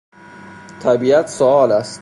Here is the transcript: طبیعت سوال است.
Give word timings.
طبیعت 0.81 1.27
سوال 1.27 1.71
است. 1.71 1.89